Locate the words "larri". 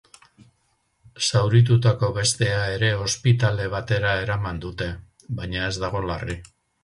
6.13-6.39